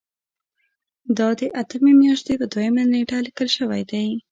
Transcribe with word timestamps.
دا 1.17 1.29
د 1.39 1.41
اتمې 1.61 1.93
میاشتې 2.01 2.33
په 2.39 2.45
دویمه 2.51 2.83
نیټه 2.91 3.17
لیکل 3.25 3.47
شوی 3.57 3.81
دی. 3.91 4.05